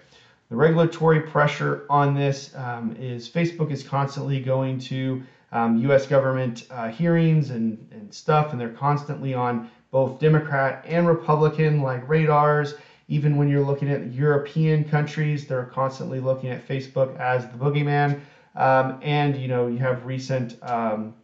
The 0.48 0.56
regulatory 0.56 1.20
pressure 1.20 1.84
on 1.88 2.14
this 2.14 2.50
um, 2.56 2.92
is 2.98 3.28
facebook 3.28 3.70
is 3.70 3.84
constantly 3.84 4.40
going 4.40 4.78
to 4.78 5.22
um, 5.52 5.76
us 5.88 6.06
government 6.06 6.64
uh, 6.70 6.88
hearings 6.88 7.50
and, 7.50 7.86
and 7.92 8.12
stuff 8.12 8.50
and 8.50 8.60
they're 8.60 8.68
constantly 8.68 9.34
on 9.34 9.70
both 9.92 10.18
democrat 10.18 10.84
and 10.84 11.06
republican 11.06 11.80
like 11.80 12.06
radars. 12.08 12.74
Even 13.06 13.36
when 13.36 13.48
you're 13.48 13.62
looking 13.62 13.88
at 13.88 14.12
european 14.12 14.82
countries 14.82 15.46
they're 15.46 15.62
constantly 15.64 16.18
looking 16.18 16.50
at 16.50 16.66
facebook 16.66 17.14
as 17.20 17.46
the 17.46 17.56
boogeyman 17.56 18.16
um, 18.60 19.00
and 19.02 19.36
you 19.36 19.48
know 19.48 19.66
you 19.66 19.78
have 19.78 20.04
recent 20.04 20.56
um, 20.62 21.14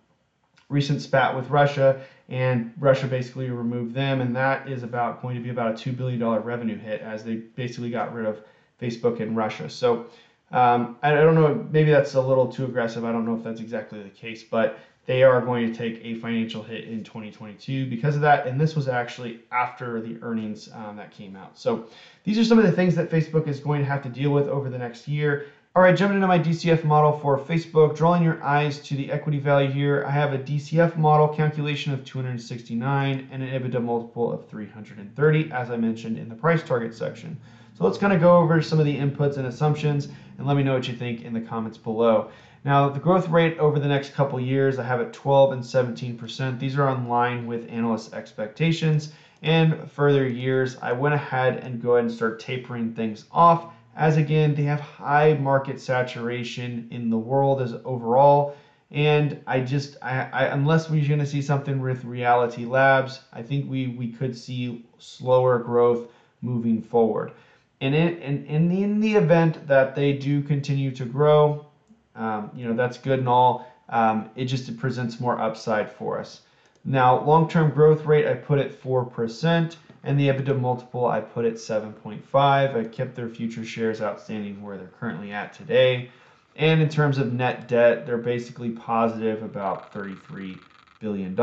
recent 0.69 1.03
spat 1.03 1.37
with 1.37 1.49
Russia, 1.51 2.01
and 2.29 2.73
Russia 2.79 3.07
basically 3.07 3.51
removed 3.51 3.95
them, 3.95 4.21
and 4.21 4.35
that 4.35 4.69
is 4.69 4.83
about 4.83 5.23
going 5.23 5.37
to 5.37 5.43
be 5.43 5.51
about 5.51 5.75
a 5.75 5.77
two 5.77 5.93
billion 5.93 6.19
dollar 6.19 6.41
revenue 6.41 6.79
hit 6.79 7.01
as 7.03 7.25
they 7.25 7.37
basically 7.37 7.91
got 7.91 8.15
rid 8.15 8.27
of 8.27 8.41
Facebook 8.81 9.21
in 9.21 9.35
Russia. 9.35 9.69
So 9.69 10.07
um, 10.51 10.97
I, 11.03 11.13
I 11.13 11.21
don't 11.21 11.35
know, 11.35 11.67
maybe 11.71 11.91
that's 11.91 12.15
a 12.15 12.21
little 12.21 12.51
too 12.51 12.65
aggressive. 12.65 13.05
I 13.05 13.13
don't 13.13 13.27
know 13.27 13.37
if 13.37 13.43
that's 13.43 13.61
exactly 13.61 14.03
the 14.03 14.11
case, 14.11 14.43
but 14.43 14.79
they 15.07 15.23
are 15.23 15.41
going 15.41 15.73
to 15.73 15.77
take 15.77 16.05
a 16.05 16.15
financial 16.17 16.63
hit 16.63 16.85
in 16.85 17.05
2022 17.05 17.89
because 17.89 18.17
of 18.17 18.21
that. 18.23 18.47
And 18.47 18.61
this 18.61 18.75
was 18.75 18.89
actually 18.89 19.41
after 19.53 20.01
the 20.01 20.19
earnings 20.21 20.69
um, 20.73 20.97
that 20.97 21.13
came 21.13 21.37
out. 21.37 21.57
So 21.57 21.87
these 22.25 22.39
are 22.39 22.45
some 22.45 22.59
of 22.59 22.65
the 22.65 22.73
things 22.73 22.97
that 22.97 23.09
Facebook 23.09 23.47
is 23.47 23.61
going 23.61 23.81
to 23.81 23.87
have 23.87 24.03
to 24.03 24.09
deal 24.09 24.31
with 24.31 24.49
over 24.49 24.69
the 24.69 24.79
next 24.79 25.07
year. 25.07 25.47
All 25.77 25.83
right, 25.83 25.95
jumping 25.95 26.15
into 26.15 26.27
my 26.27 26.39
DCF 26.39 26.85
model 26.85 27.13
for 27.19 27.39
Facebook, 27.39 27.95
drawing 27.95 28.23
your 28.23 28.43
eyes 28.43 28.79
to 28.79 28.97
the 28.97 29.13
equity 29.13 29.39
value 29.39 29.71
here. 29.71 30.07
I 30.07 30.11
have 30.11 30.33
a 30.33 30.39
DCF 30.39 30.97
model 30.97 31.29
calculation 31.29 31.93
of 31.93 32.03
269 32.03 33.29
and 33.31 33.43
an 33.43 33.49
EBITDA 33.51 33.85
multiple 33.85 34.33
of 34.33 34.49
330, 34.49 35.53
as 35.53 35.71
I 35.71 35.77
mentioned 35.77 36.17
in 36.17 36.31
the 36.31 36.35
price 36.35 36.63
target 36.63 36.95
section. 36.95 37.37
So 37.75 37.85
let's 37.85 37.99
kind 37.99 38.15
of 38.15 38.23
go 38.23 38.39
over 38.39 38.63
some 38.63 38.81
of 38.81 38.87
the 38.87 38.97
inputs 38.97 39.37
and 39.37 39.49
assumptions 39.49 40.09
and 40.39 40.47
let 40.47 40.57
me 40.57 40.63
know 40.63 40.73
what 40.73 40.89
you 40.89 40.97
think 40.97 41.25
in 41.25 41.35
the 41.35 41.43
comments 41.43 41.77
below. 41.77 42.31
Now, 42.65 42.89
the 42.89 42.99
growth 42.99 43.29
rate 43.29 43.59
over 43.59 43.79
the 43.79 43.87
next 43.87 44.15
couple 44.15 44.41
years, 44.41 44.79
I 44.79 44.83
have 44.85 45.03
it 45.03 45.13
12 45.13 45.53
and 45.53 45.63
17%. 45.63 46.59
These 46.59 46.79
are 46.79 46.89
in 46.89 47.07
line 47.07 47.47
with 47.47 47.69
analyst 47.69 48.15
expectations. 48.15 49.13
And 49.43 49.91
further 49.91 50.27
years, 50.27 50.79
I 50.81 50.93
went 50.93 51.15
ahead 51.15 51.59
and 51.59 51.83
go 51.83 51.97
ahead 51.97 52.07
and 52.07 52.15
start 52.15 52.41
tapering 52.41 52.95
things 52.95 53.27
off 53.31 53.75
as 53.97 54.17
again 54.19 54.55
they 54.55 54.65
have 54.65 54.81
high 54.81 55.35
market 55.35 55.81
saturation 55.81 56.87
in 56.91 57.11
the 57.11 57.19
world 57.19 57.61
as 57.63 57.75
overall. 57.85 58.55
And 58.93 59.43
i 59.49 59.61
just 59.61 59.97
I, 60.01 60.29
I 60.33 60.45
unless 60.45 60.89
we're 60.89 61.07
going 61.09 61.19
to 61.19 61.27
see 61.27 61.43
something 61.43 61.81
with 61.81 62.05
reality 62.05 62.65
labs 62.65 63.21
i 63.33 63.43
think 63.43 63.69
we 63.69 63.89
we 63.89 64.13
could 64.13 64.37
see 64.37 64.85
slower 64.99 65.59
growth 65.59 66.07
moving 66.41 66.81
forward. 66.83 67.33
And 67.81 67.95
in, 67.95 68.23
and, 68.23 68.47
in 68.47 69.01
the 69.01 69.15
event 69.15 69.67
that 69.67 69.95
they 69.95 70.13
do 70.13 70.41
continue 70.41 70.93
to 70.93 71.05
grow 71.05 71.67
um, 72.15 72.51
you 72.55 72.67
know 72.67 72.75
that's 72.75 72.99
good 72.99 73.19
and 73.19 73.29
all 73.29 73.67
um, 73.89 74.31
it 74.37 74.45
just 74.45 74.77
presents 74.77 75.19
more 75.21 75.41
upside 75.41 75.91
for 75.91 76.19
us 76.21 76.43
now 76.87 77.23
long-term 77.25 77.71
growth 77.71 78.07
rate 78.07 78.27
i 78.27 78.33
put 78.33 78.59
at 78.59 78.81
4% 78.83 79.77
and 80.07 80.19
the 80.21 80.29
EBITDA 80.29 80.59
multiple 80.59 81.07
I 81.07 81.21
put 81.21 81.45
at 81.45 81.55
7.5. 81.55 82.23
I 82.33 82.85
kept 82.85 83.17
their 83.17 83.29
future 83.29 83.65
shares 83.65 84.01
outstanding 84.01 84.63
where 84.63 84.79
they're 84.79 84.87
currently 84.87 85.33
at 85.33 85.53
today. 85.53 86.11
And 86.55 86.81
in 86.81 86.89
terms 86.89 87.19
of 87.19 87.33
net 87.33 87.67
debt, 87.67 88.07
they're 88.07 88.17
basically 88.17 88.71
positive 88.71 89.43
about 89.43 89.93
$33 89.93 90.61
billion 91.01 91.39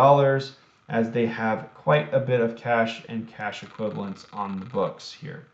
as 0.87 1.11
they 1.11 1.25
have 1.25 1.69
quite 1.75 2.11
a 2.13 2.21
bit 2.21 2.39
of 2.39 2.55
cash 2.55 3.03
and 3.09 3.27
cash 3.27 3.63
equivalents 3.63 4.25
on 4.31 4.61
the 4.61 4.65
books 4.65 5.11
here. 5.11 5.45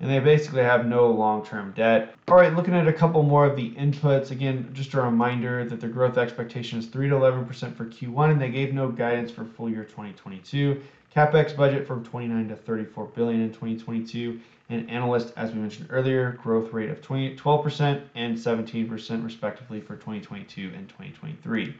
And 0.00 0.10
they 0.10 0.18
basically 0.18 0.62
have 0.62 0.86
no 0.86 1.10
long-term 1.10 1.72
debt. 1.74 2.14
All 2.28 2.36
right, 2.36 2.54
looking 2.54 2.74
at 2.74 2.86
a 2.86 2.92
couple 2.92 3.22
more 3.22 3.46
of 3.46 3.56
the 3.56 3.70
inputs. 3.72 4.30
Again, 4.30 4.70
just 4.72 4.94
a 4.94 5.00
reminder 5.00 5.64
that 5.64 5.80
their 5.80 5.90
growth 5.90 6.18
expectation 6.18 6.78
is 6.78 6.86
3 6.86 7.08
to 7.08 7.14
11% 7.14 7.74
for 7.74 7.86
Q1, 7.86 8.32
and 8.32 8.40
they 8.40 8.50
gave 8.50 8.74
no 8.74 8.90
guidance 8.90 9.30
for 9.30 9.44
full 9.44 9.70
year 9.70 9.84
2022. 9.84 10.82
CapEx 11.14 11.56
budget 11.56 11.86
from 11.86 12.04
29 12.04 12.48
to 12.48 12.56
34 12.56 13.06
billion 13.06 13.40
in 13.40 13.48
2022, 13.48 14.38
and 14.68 14.90
analyst, 14.90 15.32
as 15.36 15.52
we 15.52 15.60
mentioned 15.60 15.88
earlier, 15.90 16.32
growth 16.42 16.72
rate 16.74 16.90
of 16.90 17.00
20, 17.00 17.36
12% 17.36 18.02
and 18.16 18.36
17% 18.36 19.24
respectively 19.24 19.80
for 19.80 19.94
2022 19.94 20.72
and 20.76 20.88
2023. 20.88 21.74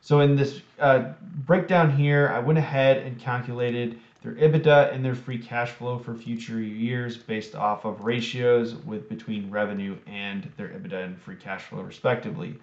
So 0.00 0.20
in 0.20 0.36
this 0.36 0.62
uh, 0.78 1.12
breakdown 1.44 1.94
here, 1.94 2.28
I 2.28 2.38
went 2.38 2.58
ahead 2.58 2.98
and 2.98 3.18
calculated 3.18 3.98
their 4.22 4.32
EBITDA 4.32 4.92
and 4.92 5.04
their 5.04 5.14
free 5.14 5.38
cash 5.38 5.70
flow 5.70 5.98
for 5.98 6.14
future 6.14 6.60
years 6.60 7.16
based 7.16 7.54
off 7.54 7.84
of 7.84 8.04
ratios 8.04 8.74
with 8.74 9.08
between 9.08 9.50
revenue 9.50 9.96
and 10.06 10.50
their 10.56 10.68
EBITDA 10.68 11.04
and 11.04 11.20
free 11.20 11.36
cash 11.36 11.62
flow 11.62 11.82
respectively. 11.82 12.58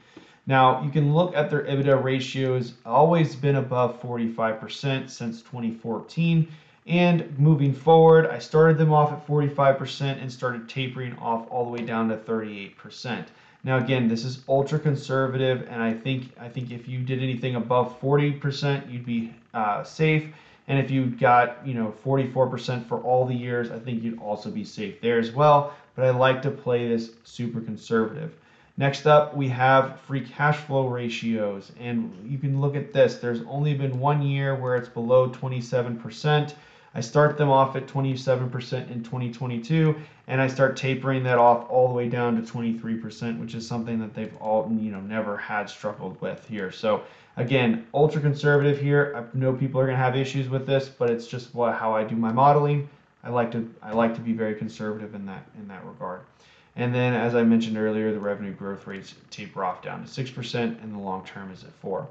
Now 0.48 0.84
you 0.84 0.92
can 0.92 1.14
look 1.14 1.36
at 1.36 1.50
their 1.50 1.64
EBITDA 1.64 2.04
ratios, 2.04 2.74
always 2.86 3.36
been 3.36 3.56
above 3.56 4.02
45% 4.02 5.10
since 5.10 5.42
2014. 5.42 6.48
And 6.88 7.40
moving 7.40 7.74
forward, 7.74 8.28
I 8.28 8.38
started 8.38 8.78
them 8.78 8.94
off 8.94 9.12
at 9.12 9.26
45% 9.26 10.22
and 10.22 10.32
started 10.32 10.70
tapering 10.70 11.18
off 11.18 11.48
all 11.50 11.66
the 11.66 11.72
way 11.72 11.84
down 11.84 12.10
to 12.10 12.18
38%. 12.18 13.26
Now 13.64 13.78
again, 13.80 14.08
this 14.08 14.24
is 14.24 14.44
ultra 14.48 14.78
conservative, 14.78 15.68
and 15.68 15.82
I 15.82 15.92
think 15.92 16.32
I 16.40 16.48
think 16.48 16.70
if 16.70 16.88
you 16.88 17.00
did 17.00 17.24
anything 17.24 17.56
above 17.56 18.00
40%, 18.00 18.92
you'd 18.92 19.06
be 19.06 19.34
uh, 19.56 19.84
safe. 19.84 20.28
And 20.68 20.80
if 20.80 20.90
you 20.90 21.08
got, 21.08 21.66
you 21.66 21.74
know, 21.76 21.94
44% 22.04 22.88
for 22.88 22.98
all 23.00 23.26
the 23.26 23.36
years, 23.36 23.72
I 23.72 23.80
think 23.80 24.04
you'd 24.04 24.20
also 24.20 24.50
be 24.50 24.64
safe 24.64 25.00
there 25.02 25.20
as 25.20 25.32
well. 25.32 25.74
But 25.96 26.06
I 26.06 26.10
like 26.10 26.42
to 26.42 26.52
play 26.52 26.88
this 26.88 27.12
super 27.24 27.62
conservative. 27.62 28.34
Next 28.78 29.06
up, 29.06 29.36
we 29.36 29.48
have 29.50 30.00
free 30.02 30.22
cash 30.22 30.58
flow 30.58 30.88
ratios. 30.88 31.72
And 31.80 32.14
you 32.28 32.38
can 32.38 32.60
look 32.60 32.76
at 32.76 32.92
this. 32.92 33.16
There's 33.16 33.42
only 33.48 33.74
been 33.74 34.00
one 34.00 34.22
year 34.22 34.56
where 34.56 34.76
it's 34.76 34.90
below 34.90 35.30
27%. 35.30 36.54
I 36.96 37.02
start 37.02 37.38
them 37.38 37.50
off 37.50 37.76
at 37.76 37.88
27% 37.88 38.90
in 38.90 39.04
2022, 39.04 39.96
and 40.28 40.40
I 40.40 40.48
start 40.48 40.78
tapering 40.78 41.24
that 41.24 41.38
off 41.38 41.70
all 41.70 41.90
the 41.90 41.94
way 41.94 42.08
down 42.08 42.42
to 42.42 42.54
23%, 42.54 43.38
which 43.38 43.54
is 43.54 43.68
something 43.68 44.00
that 44.00 44.14
they've 44.14 44.36
all, 44.38 44.72
you 44.80 44.92
know, 44.92 45.02
never 45.02 45.36
had 45.36 45.70
struggled 45.70 46.20
with 46.22 46.48
here. 46.48 46.72
So 46.72 47.04
again, 47.36 47.86
ultra 47.94 48.22
conservative 48.22 48.80
here. 48.80 49.14
I 49.14 49.38
know 49.38 49.52
people 49.52 49.82
are 49.82 49.86
going 49.86 49.98
to 49.98 50.04
have 50.04 50.16
issues 50.16 50.48
with 50.48 50.66
this, 50.66 50.88
but 50.88 51.10
it's 51.10 51.28
just 51.28 51.54
what, 51.54 51.76
how 51.76 51.94
I 51.94 52.06
do 52.06 52.16
my 52.16 52.32
modeling. 52.32 52.88
I 53.26 53.30
like 53.30 53.52
to 53.52 53.70
I 53.82 53.92
like 53.92 54.16
to 54.16 54.22
be 54.22 54.32
very 54.32 54.56
conservative 54.56 55.16
in 55.16 55.26
that 55.26 55.46
in 55.58 55.68
that 55.68 55.84
regard. 55.86 56.22
And 56.78 56.94
then, 56.94 57.14
as 57.14 57.36
I 57.36 57.44
mentioned 57.44 57.78
earlier, 57.78 58.14
the 58.14 58.20
revenue 58.20 58.54
growth 58.54 58.86
rates 58.88 59.16
taper 59.32 59.66
off 59.66 59.82
down 59.82 60.06
to 60.06 60.10
6%, 60.10 60.84
and 60.84 60.94
the 60.94 61.00
long 61.00 61.26
term 61.26 61.52
is 61.52 61.64
at 61.64 61.72
4 61.82 62.08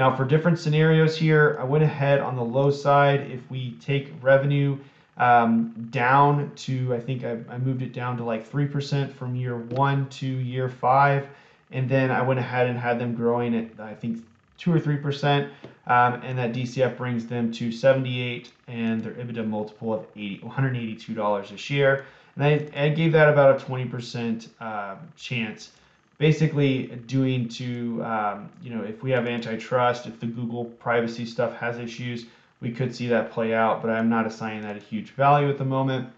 now 0.00 0.16
for 0.16 0.24
different 0.24 0.58
scenarios 0.58 1.14
here, 1.14 1.58
I 1.60 1.64
went 1.64 1.84
ahead 1.84 2.20
on 2.20 2.34
the 2.34 2.42
low 2.42 2.70
side. 2.70 3.30
If 3.30 3.50
we 3.50 3.72
take 3.82 4.10
revenue 4.22 4.78
um, 5.18 5.88
down 5.90 6.52
to, 6.56 6.94
I 6.94 7.00
think 7.00 7.22
I, 7.22 7.32
I, 7.50 7.58
moved 7.58 7.82
it 7.82 7.92
down 7.92 8.16
to 8.16 8.24
like 8.24 8.50
3% 8.50 9.12
from 9.12 9.36
year 9.36 9.58
one 9.58 10.08
to 10.08 10.26
year 10.26 10.70
five. 10.70 11.28
And 11.70 11.86
then 11.86 12.10
I 12.10 12.22
went 12.22 12.40
ahead 12.40 12.66
and 12.66 12.78
had 12.78 12.98
them 12.98 13.14
growing 13.14 13.54
at, 13.54 13.78
I 13.78 13.92
think, 13.92 14.24
2 14.56 14.72
or 14.72 14.80
3%. 14.80 15.50
Um, 15.86 16.14
and 16.22 16.38
that 16.38 16.54
DCF 16.54 16.96
brings 16.96 17.26
them 17.26 17.52
to 17.52 17.70
78 17.70 18.52
and 18.68 19.04
their 19.04 19.12
EBITDA 19.12 19.46
multiple 19.46 19.92
of 19.92 20.06
80, 20.16 20.38
$182 20.38 21.52
a 21.52 21.56
share. 21.58 22.06
And 22.36 22.44
I, 22.44 22.84
I 22.86 22.88
gave 22.88 23.12
that 23.12 23.28
about 23.28 23.60
a 23.60 23.64
20% 23.66 24.48
uh, 24.60 24.96
chance 25.18 25.72
basically 26.20 26.84
doing 27.06 27.48
to, 27.48 28.04
um, 28.04 28.50
you 28.62 28.68
know, 28.68 28.82
if 28.82 29.02
we 29.02 29.10
have 29.10 29.26
antitrust, 29.26 30.06
if 30.06 30.20
the 30.20 30.26
Google 30.26 30.66
privacy 30.66 31.24
stuff 31.24 31.56
has 31.56 31.78
issues, 31.78 32.26
we 32.60 32.70
could 32.70 32.94
see 32.94 33.08
that 33.08 33.32
play 33.32 33.54
out, 33.54 33.80
but 33.80 33.90
I'm 33.90 34.10
not 34.10 34.26
assigning 34.26 34.60
that 34.64 34.76
a 34.76 34.80
huge 34.80 35.12
value 35.12 35.48
at 35.48 35.56
the 35.56 35.64
moment. 35.64 36.10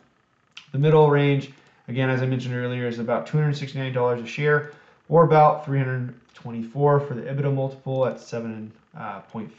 The 0.73 0.78
middle 0.78 1.09
range, 1.09 1.52
again, 1.87 2.11
as 2.11 2.21
I 2.21 2.26
mentioned 2.26 2.52
earlier, 2.52 2.88
is 2.88 2.99
about 2.99 3.28
$269 3.28 4.25
a 4.25 4.26
share 4.26 4.73
or 5.09 5.23
about 5.23 5.64
324 5.64 6.99
for 6.99 7.14
the 7.14 7.23
EBITDA 7.23 7.54
multiple 7.54 8.04
at 8.04 8.16
7.5. 8.16 8.71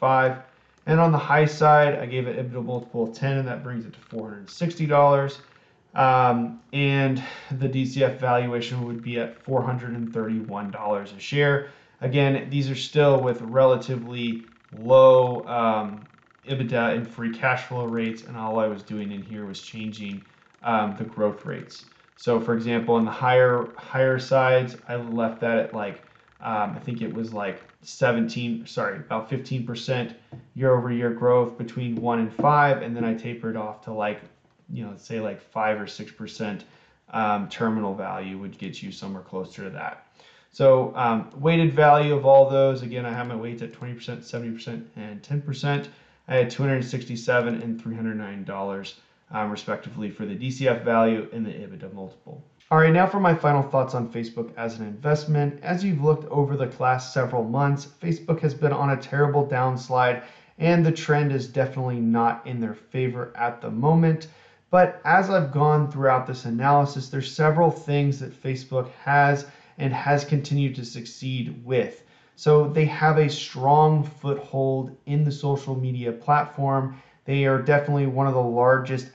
Uh, 0.03 0.41
and 0.87 0.99
on 0.99 1.13
the 1.13 1.17
high 1.17 1.45
side, 1.45 1.95
I 1.95 2.05
gave 2.05 2.27
it 2.27 2.37
EBITDA 2.37 2.65
multiple 2.65 3.03
of 3.05 3.15
10, 3.15 3.37
and 3.37 3.47
that 3.47 3.63
brings 3.63 3.85
it 3.85 3.93
to 3.93 3.99
$460. 4.13 5.37
Um, 5.93 6.61
and 6.71 7.21
the 7.51 7.69
DCF 7.69 8.17
valuation 8.17 8.85
would 8.85 9.01
be 9.01 9.19
at 9.19 9.45
$431 9.45 11.15
a 11.15 11.19
share. 11.19 11.69
Again, 12.01 12.49
these 12.49 12.69
are 12.69 12.75
still 12.75 13.21
with 13.21 13.41
relatively 13.41 14.47
low 14.71 15.47
um, 15.47 16.07
EBITDA 16.47 16.95
and 16.95 17.07
free 17.07 17.31
cash 17.31 17.65
flow 17.65 17.85
rates, 17.85 18.23
and 18.23 18.35
all 18.35 18.59
I 18.59 18.67
was 18.67 18.83
doing 18.83 19.11
in 19.11 19.21
here 19.21 19.45
was 19.45 19.61
changing 19.61 20.25
um, 20.63 20.95
the 20.97 21.03
growth 21.03 21.45
rates. 21.45 21.85
So, 22.15 22.39
for 22.39 22.53
example, 22.55 22.97
in 22.97 23.05
the 23.05 23.11
higher 23.11 23.69
higher 23.77 24.19
sides, 24.19 24.77
I 24.87 24.95
left 24.95 25.41
that 25.41 25.59
at 25.59 25.73
like 25.73 26.03
um, 26.43 26.73
I 26.75 26.79
think 26.79 27.01
it 27.01 27.13
was 27.13 27.31
like 27.31 27.63
17, 27.83 28.67
sorry, 28.67 28.97
about 28.97 29.29
15% 29.29 30.13
year 30.55 30.75
over 30.75 30.91
year 30.91 31.11
growth 31.11 31.57
between 31.57 31.95
one 31.95 32.19
and 32.19 32.33
five, 32.33 32.81
and 32.81 32.95
then 32.95 33.05
I 33.05 33.13
tapered 33.13 33.55
off 33.55 33.81
to 33.83 33.93
like 33.93 34.21
you 34.73 34.83
know, 34.85 34.93
say 34.97 35.19
like 35.19 35.41
five 35.41 35.79
or 35.79 35.87
six 35.87 36.11
percent 36.11 36.65
um, 37.11 37.47
terminal 37.47 37.93
value 37.93 38.37
would 38.39 38.57
get 38.57 38.81
you 38.81 38.91
somewhere 38.91 39.23
closer 39.23 39.63
to 39.63 39.69
that. 39.69 40.07
So 40.51 40.93
um, 40.95 41.31
weighted 41.35 41.73
value 41.73 42.13
of 42.13 42.25
all 42.25 42.49
those, 42.49 42.83
again, 42.83 43.05
I 43.05 43.11
have 43.11 43.27
my 43.27 43.35
weights 43.35 43.63
at 43.63 43.71
20%, 43.71 43.97
70%, 43.97 44.85
and 44.95 45.21
10%. 45.21 45.87
I 46.27 46.35
had 46.35 46.49
267 46.51 47.61
and 47.61 47.83
$309 47.83 48.93
um, 49.31 49.49
respectively 49.49 50.11
for 50.11 50.25
the 50.25 50.35
DCF 50.35 50.83
value 50.83 51.27
and 51.33 51.45
the 51.45 51.49
EBITDA 51.49 51.91
multiple. 51.93 52.43
All 52.69 52.77
right, 52.77 52.93
now 52.93 53.07
for 53.07 53.19
my 53.19 53.33
final 53.33 53.63
thoughts 53.63 53.93
on 53.93 54.11
Facebook 54.11 54.51
as 54.55 54.79
an 54.79 54.87
investment. 54.87 55.61
As 55.63 55.83
you've 55.83 56.03
looked 56.03 56.29
over 56.31 56.55
the 56.55 56.71
last 56.79 57.13
several 57.13 57.43
months, 57.43 57.87
Facebook 58.01 58.39
has 58.39 58.53
been 58.53 58.73
on 58.73 58.91
a 58.91 58.97
terrible 58.97 59.45
downslide, 59.45 60.23
and 60.59 60.85
the 60.85 60.91
trend 60.91 61.31
is 61.31 61.47
definitely 61.47 61.99
not 61.99 62.45
in 62.45 62.59
their 62.59 62.75
favor 62.75 63.33
at 63.35 63.59
the 63.59 63.71
moment. 63.71 64.27
But 64.73 64.99
as 65.05 65.29
I've 65.29 65.51
gone 65.51 65.91
throughout 65.91 66.25
this 66.25 66.45
analysis, 66.45 67.09
there's 67.09 67.31
several 67.31 67.69
things 67.69 68.17
that 68.17 68.33
Facebook 68.33 68.89
has 69.03 69.45
and 69.77 69.93
has 69.93 70.25
continued 70.25 70.73
to 70.73 70.83
succeed 70.83 71.63
with. 71.63 72.01
So 72.35 72.69
they 72.69 72.85
have 72.85 73.19
a 73.19 73.29
strong 73.29 74.03
foothold 74.03 74.97
in 75.05 75.25
the 75.25 75.31
social 75.31 75.75
media 75.75 76.11
platform. 76.11 76.95
They 77.25 77.45
are 77.45 77.61
definitely 77.61 78.07
one 78.07 78.25
of 78.25 78.33
the 78.33 78.41
largest 78.41 79.09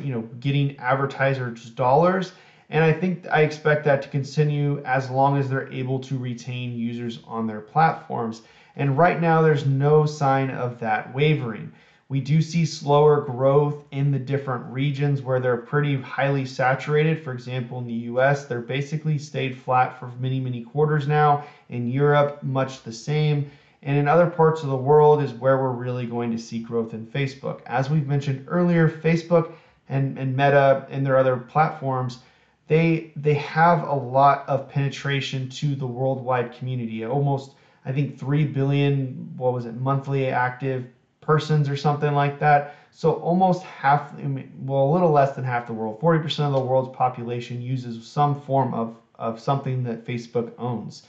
you 0.00 0.12
know, 0.12 0.28
getting 0.38 0.78
advertisers 0.78 1.70
dollars. 1.70 2.30
And 2.68 2.84
I 2.84 2.92
think 2.92 3.26
I 3.32 3.40
expect 3.40 3.82
that 3.86 4.02
to 4.02 4.08
continue 4.08 4.80
as 4.84 5.10
long 5.10 5.36
as 5.36 5.48
they're 5.48 5.72
able 5.72 5.98
to 6.02 6.18
retain 6.18 6.78
users 6.78 7.18
on 7.26 7.48
their 7.48 7.60
platforms. 7.60 8.42
And 8.76 8.96
right 8.96 9.20
now, 9.20 9.42
there's 9.42 9.66
no 9.66 10.06
sign 10.06 10.50
of 10.50 10.78
that 10.78 11.12
wavering. 11.12 11.72
We 12.10 12.18
do 12.18 12.42
see 12.42 12.66
slower 12.66 13.20
growth 13.20 13.84
in 13.92 14.10
the 14.10 14.18
different 14.18 14.66
regions 14.66 15.22
where 15.22 15.38
they're 15.38 15.56
pretty 15.56 15.94
highly 15.94 16.44
saturated. 16.44 17.22
For 17.22 17.32
example, 17.32 17.78
in 17.78 17.86
the 17.86 18.10
US, 18.10 18.46
they're 18.46 18.60
basically 18.60 19.16
stayed 19.16 19.56
flat 19.56 19.96
for 19.96 20.10
many, 20.18 20.40
many 20.40 20.64
quarters 20.64 21.06
now. 21.06 21.44
In 21.68 21.86
Europe, 21.86 22.42
much 22.42 22.82
the 22.82 22.92
same. 22.92 23.48
And 23.84 23.96
in 23.96 24.08
other 24.08 24.26
parts 24.26 24.64
of 24.64 24.70
the 24.70 24.76
world 24.76 25.22
is 25.22 25.34
where 25.34 25.56
we're 25.58 25.70
really 25.70 26.04
going 26.04 26.32
to 26.32 26.38
see 26.38 26.58
growth 26.58 26.94
in 26.94 27.06
Facebook. 27.06 27.60
As 27.66 27.90
we've 27.90 28.08
mentioned 28.08 28.44
earlier, 28.48 28.88
Facebook 28.88 29.52
and, 29.88 30.18
and 30.18 30.36
Meta 30.36 30.88
and 30.90 31.06
their 31.06 31.16
other 31.16 31.36
platforms, 31.36 32.18
they 32.66 33.12
they 33.14 33.34
have 33.34 33.84
a 33.84 33.94
lot 33.94 34.48
of 34.48 34.68
penetration 34.68 35.48
to 35.50 35.76
the 35.76 35.86
worldwide 35.86 36.50
community. 36.54 37.04
Almost, 37.04 37.52
I 37.84 37.92
think, 37.92 38.18
3 38.18 38.46
billion, 38.46 39.32
what 39.36 39.52
was 39.52 39.64
it, 39.64 39.76
monthly 39.76 40.28
active 40.28 40.88
persons 41.20 41.68
or 41.68 41.76
something 41.76 42.14
like 42.14 42.38
that. 42.40 42.74
So 42.90 43.14
almost 43.14 43.62
half, 43.62 44.12
well, 44.14 44.84
a 44.84 44.90
little 44.92 45.10
less 45.10 45.34
than 45.34 45.44
half 45.44 45.66
the 45.66 45.72
world, 45.72 46.00
40% 46.00 46.40
of 46.40 46.52
the 46.52 46.60
world's 46.60 46.94
population 46.96 47.62
uses 47.62 48.06
some 48.06 48.40
form 48.40 48.74
of, 48.74 48.96
of 49.16 49.40
something 49.40 49.84
that 49.84 50.04
Facebook 50.04 50.52
owns. 50.58 51.04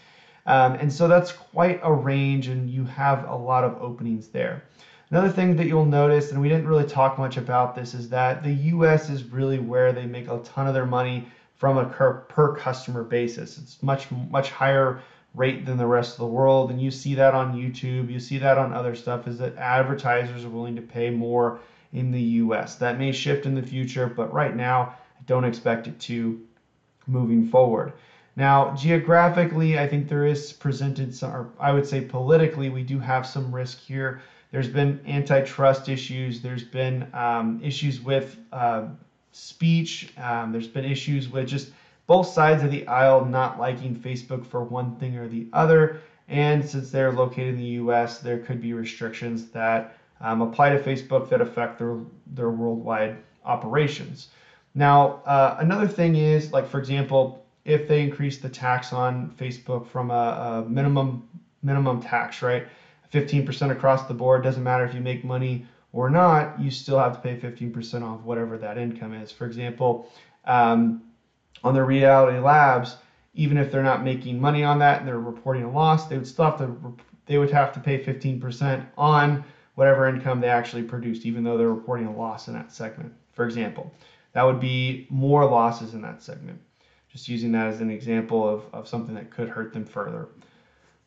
Um, 0.46 0.74
and 0.76 0.92
so 0.92 1.08
that's 1.08 1.32
quite 1.32 1.80
a 1.84 1.92
range, 1.92 2.48
and 2.48 2.70
you 2.70 2.84
have 2.86 3.28
a 3.28 3.36
lot 3.36 3.64
of 3.64 3.82
openings 3.82 4.28
there. 4.28 4.64
Another 5.12 5.30
thing 5.30 5.56
that 5.58 5.68
you'll 5.68 5.86
notice, 5.86 6.32
and 6.32 6.42
we 6.42 6.50
didn't 6.50 6.68
really 6.68 6.88
talk 6.88 7.18
much 7.18 7.38
about 7.38 7.76
this, 7.76 7.94
is 7.94 8.10
that 8.10 8.44
the 8.44 8.54
US 8.54 9.10
is 9.10 9.26
really 9.26 9.60
where 9.60 9.92
they 9.92 10.06
make 10.06 10.28
a 10.30 10.40
ton 10.40 10.68
of 10.68 10.74
their 10.74 10.86
money 10.86 11.28
from 11.58 11.78
a 11.78 11.86
per 11.86 12.56
customer 12.56 13.04
basis. 13.04 13.58
It's 13.58 13.84
much, 13.84 14.10
much 14.12 14.50
higher 14.50 15.02
rate 15.34 15.66
than 15.66 15.78
the 15.78 15.86
rest 15.86 16.14
of 16.14 16.18
the 16.18 16.26
world. 16.26 16.72
And 16.72 16.82
you 16.82 16.92
see 16.92 17.16
that 17.16 17.34
on 17.34 17.56
YouTube, 17.56 18.10
you 18.10 18.20
see 18.20 18.38
that 18.40 18.58
on 18.58 18.74
other 18.74 18.96
stuff, 18.96 19.28
is 19.28 19.38
that 19.38 19.56
advertisers 19.58 20.44
are 20.44 20.50
willing 20.50 20.76
to 20.76 20.82
pay 20.82 21.10
more 21.10 21.60
in 21.94 22.12
the 22.12 22.22
US. 22.22 22.76
That 22.76 22.98
may 22.98 23.12
shift 23.12 23.46
in 23.46 23.56
the 23.56 23.62
future, 23.62 24.08
but 24.08 24.34
right 24.34 24.56
now, 24.56 24.96
I 25.18 25.24
don't 25.26 25.46
expect 25.46 25.88
it 25.88 26.00
to 26.02 26.42
moving 27.08 27.48
forward. 27.48 27.94
Now, 28.36 28.74
geographically, 28.76 29.78
I 29.78 29.88
think 29.88 30.08
there 30.08 30.26
is 30.26 30.54
presented 30.54 31.14
some, 31.14 31.32
or 31.32 31.50
I 31.60 31.72
would 31.72 31.86
say 31.86 32.02
politically, 32.02 32.70
we 32.70 32.84
do 32.84 33.00
have 33.00 33.26
some 33.26 33.54
risk 33.54 33.80
here. 33.80 34.22
There's 34.52 34.70
been 34.70 35.02
antitrust 35.06 35.90
issues. 35.90 36.42
There's 36.42 36.64
been 36.64 37.08
um, 37.14 37.60
issues 37.62 38.00
with 38.02 38.38
uh, 38.52 38.86
speech. 39.32 40.14
Um, 40.18 40.52
there's 40.52 40.68
been 40.68 40.86
issues 40.86 41.30
with 41.30 41.48
just 41.48 41.72
both 42.08 42.28
sides 42.28 42.64
of 42.64 42.72
the 42.72 42.86
aisle 42.88 43.26
not 43.26 43.60
liking 43.60 43.96
Facebook 43.96 44.46
for 44.46 44.64
one 44.64 44.96
thing 44.98 45.18
or 45.18 45.28
the 45.28 45.48
other. 45.54 46.02
And 46.28 46.68
since 46.68 46.92
they're 46.92 47.12
located 47.12 47.50
in 47.50 47.58
the 47.58 47.82
US, 47.84 48.20
there 48.20 48.38
could 48.38 48.62
be 48.62 48.74
restrictions 48.74 49.52
that 49.52 49.98
um, 50.20 50.42
apply 50.42 50.70
to 50.70 50.78
Facebook 50.78 51.30
that 51.30 51.42
affect 51.42 51.80
their, 51.80 51.98
their 52.28 52.50
worldwide 52.50 53.18
operations. 53.46 54.30
Now, 54.74 55.22
uh, 55.26 55.56
another 55.60 55.88
thing 55.88 56.16
is, 56.16 56.54
like, 56.54 56.68
for 56.68 56.80
example, 56.80 57.44
if 57.66 57.88
they 57.88 58.02
increase 58.02 58.38
the 58.38 58.50
tax 58.50 58.94
on 58.94 59.32
Facebook 59.38 59.86
from 59.88 60.12
a, 60.12 60.64
a 60.66 60.70
minimum 60.70 61.28
minimum 61.64 62.02
tax, 62.02 62.42
right? 62.42 62.66
15% 63.14 63.72
across 63.72 64.08
the 64.08 64.14
board, 64.14 64.42
doesn't 64.42 64.64
matter 64.64 64.84
if 64.84 64.94
you 64.94 65.02
make 65.02 65.24
money 65.24 65.66
or 65.94 66.10
not, 66.10 66.60
you 66.60 66.72
still 66.72 66.98
have 66.98 67.14
to 67.14 67.20
pay 67.20 67.36
15% 67.36 68.04
off 68.04 68.22
whatever 68.22 68.58
that 68.58 68.78
income 68.78 69.14
is. 69.14 69.32
For 69.32 69.46
example, 69.46 70.10
um, 70.46 71.04
on 71.64 71.74
their 71.74 71.86
Reality 71.86 72.40
Labs, 72.40 72.98
even 73.34 73.58
if 73.58 73.72
they're 73.72 73.84
not 73.84 74.04
making 74.04 74.40
money 74.40 74.64
on 74.64 74.80
that 74.80 75.00
and 75.00 75.08
they're 75.08 75.20
reporting 75.20 75.64
a 75.64 75.70
loss, 75.70 76.08
they 76.08 76.18
would 76.18 76.28
still 76.28 76.46
have 76.46 76.58
to 76.58 76.96
they 77.26 77.38
would 77.38 77.52
have 77.52 77.72
to 77.72 77.80
pay 77.80 77.98
15% 77.98 78.84
on 78.98 79.44
whatever 79.76 80.08
income 80.08 80.42
they 80.42 80.50
actually 80.50 80.84
produced, 80.84 81.26
even 81.26 81.44
though 81.44 81.58
they're 81.58 81.70
reporting 81.70 82.08
a 82.08 82.12
loss 82.12 82.48
in 82.48 82.54
that 82.54 82.72
segment. 82.72 83.14
For 83.32 83.46
example, 83.46 83.94
that 84.34 84.44
would 84.44 84.60
be 84.60 85.06
more 85.10 85.46
losses 85.46 85.94
in 85.94 86.02
that 86.02 86.22
segment. 86.22 86.60
Just 87.10 87.28
using 87.28 87.52
that 87.54 87.68
as 87.68 87.80
an 87.80 87.90
example 87.90 88.48
of, 88.48 88.64
of 88.74 88.88
something 88.88 89.16
that 89.16 89.30
could 89.30 89.50
hurt 89.50 89.74
them 89.74 89.86
further. 89.86 90.30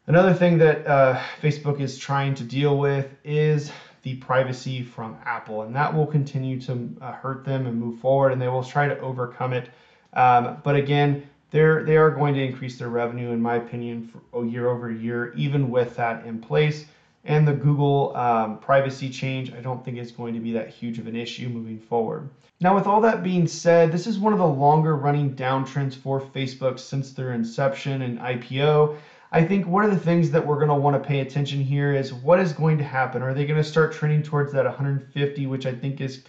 Another 0.06 0.34
thing 0.34 0.58
that 0.58 0.86
uh, 0.86 1.18
Facebook 1.40 1.80
is 1.80 1.96
trying 1.96 2.34
to 2.34 2.44
deal 2.44 2.78
with 2.78 3.14
is 3.24 3.72
the 4.02 4.14
privacy 4.16 4.82
from 4.82 5.16
Apple, 5.24 5.62
and 5.62 5.74
that 5.76 5.94
will 5.94 6.06
continue 6.06 6.60
to 6.60 6.94
uh, 7.00 7.12
hurt 7.12 7.44
them 7.44 7.66
and 7.66 7.80
move 7.80 7.98
forward, 8.00 8.32
and 8.32 8.40
they 8.40 8.48
will 8.48 8.62
try 8.62 8.86
to 8.86 8.98
overcome 8.98 9.54
it. 9.54 9.70
Um, 10.14 10.59
but 10.62 10.76
again, 10.76 11.28
they're 11.50 11.85
they 11.85 11.97
are 11.97 12.11
going 12.11 12.35
to 12.35 12.42
increase 12.42 12.78
their 12.78 12.88
revenue, 12.88 13.30
in 13.30 13.40
my 13.40 13.56
opinion, 13.56 14.11
for 14.33 14.44
year 14.44 14.68
over 14.68 14.90
year, 14.90 15.33
even 15.35 15.71
with 15.71 15.97
that 15.97 16.25
in 16.26 16.40
place. 16.40 16.87
And 17.26 17.49
the 17.49 17.54
Google 17.54 18.14
um, 18.16 18.59
privacy 18.59 19.09
change, 19.09 19.52
I 19.52 19.61
don't 19.61 19.83
think 19.83 19.97
is 19.97 20.12
going 20.12 20.35
to 20.35 20.40
be 20.40 20.52
that 20.52 20.68
huge 20.68 20.99
of 20.99 21.06
an 21.06 21.16
issue 21.16 21.49
moving 21.49 21.80
forward. 21.80 22.28
Now, 22.61 22.75
with 22.75 22.87
all 22.87 23.00
that 23.00 23.23
being 23.23 23.47
said, 23.47 23.90
this 23.90 24.06
is 24.06 24.18
one 24.18 24.33
of 24.33 24.38
the 24.38 24.47
longer 24.47 24.97
running 24.97 25.35
downtrends 25.35 25.94
for 25.94 26.21
Facebook 26.21 26.78
since 26.78 27.12
their 27.12 27.33
inception 27.33 28.02
and 28.02 28.18
IPO. 28.18 28.97
I 29.33 29.42
think 29.42 29.66
one 29.66 29.85
of 29.85 29.90
the 29.90 29.99
things 29.99 30.30
that 30.30 30.47
we're 30.47 30.56
going 30.56 30.68
to 30.68 30.75
want 30.75 31.02
to 31.02 31.09
pay 31.09 31.21
attention 31.21 31.61
here 31.61 31.92
is 31.92 32.12
what 32.12 32.38
is 32.38 32.52
going 32.52 32.78
to 32.78 32.85
happen. 32.85 33.23
Are 33.23 33.35
they 33.35 33.47
going 33.47 33.61
to 33.61 33.68
start 33.68 33.92
trending 33.92 34.23
towards 34.23 34.52
that 34.52 34.64
150, 34.64 35.47
which 35.47 35.66
I 35.66 35.73
think 35.73 36.00
is 36.00 36.23